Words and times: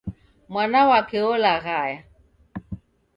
Mwana 0.51 0.79
wake 0.89 1.17
olaghaya 1.31 1.99